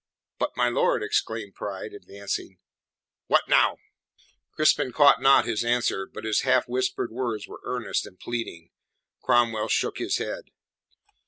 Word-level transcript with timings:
"But, 0.39 0.57
my 0.57 0.67
lord," 0.67 1.03
exclaimed 1.03 1.53
Pride, 1.53 1.93
advancing. 1.93 2.57
"What 3.27 3.47
now?" 3.47 3.77
Crispin 4.55 4.91
caught 4.91 5.21
not 5.21 5.45
his 5.45 5.63
answer, 5.63 6.07
but 6.11 6.23
his 6.23 6.41
half 6.41 6.67
whispered 6.67 7.11
words 7.11 7.47
were 7.47 7.61
earnest 7.65 8.07
and 8.07 8.17
pleading. 8.17 8.71
Cromwell 9.21 9.67
shook 9.67 9.99
his 9.99 10.17
head. 10.17 10.45